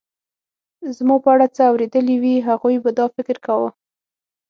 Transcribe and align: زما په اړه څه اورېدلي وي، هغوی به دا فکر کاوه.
زما 0.97 1.15
په 1.23 1.29
اړه 1.33 1.47
څه 1.55 1.61
اورېدلي 1.71 2.15
وي، 2.23 2.35
هغوی 2.47 2.77
به 2.83 2.91
دا 2.97 3.05
فکر 3.15 3.35
کاوه. 3.45 3.69